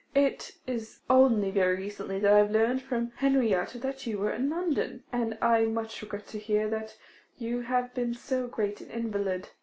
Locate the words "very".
1.51-1.77